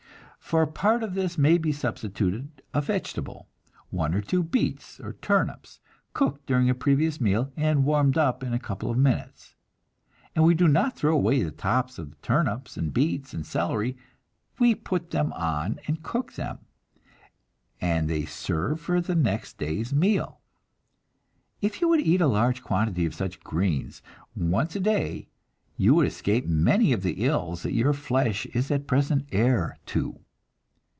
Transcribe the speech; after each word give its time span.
For 0.51 0.63
a 0.63 0.67
part 0.67 1.01
of 1.01 1.13
this 1.13 1.37
may 1.37 1.57
be 1.57 1.71
substituted 1.71 2.61
a 2.73 2.81
vegetable, 2.81 3.47
one 3.89 4.13
or 4.13 4.19
two 4.19 4.43
beets 4.43 4.99
or 4.99 5.13
turnips, 5.13 5.79
cooked 6.11 6.45
during 6.45 6.69
a 6.69 6.75
previous 6.75 7.21
meal, 7.21 7.53
and 7.55 7.85
warmed 7.85 8.17
up 8.17 8.43
in 8.43 8.51
a 8.51 8.59
couple 8.59 8.91
of 8.91 8.97
minutes; 8.97 9.55
and 10.35 10.43
we 10.43 10.53
do 10.53 10.67
not 10.67 10.97
throw 10.97 11.15
away 11.15 11.41
the 11.41 11.51
tops 11.51 11.97
of 11.97 12.09
the 12.09 12.17
turnips 12.17 12.75
and 12.75 12.93
beets 12.93 13.33
and 13.33 13.45
celery, 13.45 13.95
we 14.59 14.75
put 14.75 15.11
them 15.11 15.31
on 15.31 15.79
and 15.87 16.03
cook 16.03 16.33
them, 16.33 16.59
and 17.79 18.09
they 18.09 18.25
serve 18.25 18.81
for 18.81 18.99
the 18.99 19.15
next 19.15 19.57
day's 19.57 19.93
meal. 19.93 20.41
If 21.61 21.79
you 21.79 21.87
would 21.87 22.01
eat 22.01 22.19
a 22.19 22.27
large 22.27 22.61
quantity 22.61 23.05
of 23.05 23.15
such 23.15 23.39
"greens" 23.41 24.01
once 24.35 24.75
a 24.75 24.81
day, 24.81 25.29
you 25.77 25.93
would 25.93 26.07
escape 26.07 26.45
many 26.45 26.91
of 26.91 27.03
the 27.03 27.23
ills 27.23 27.63
that 27.63 27.71
your 27.71 27.93
flesh 27.93 28.45
is 28.47 28.69
at 28.69 28.85
present 28.85 29.29
heir 29.31 29.77
to. 29.85 30.19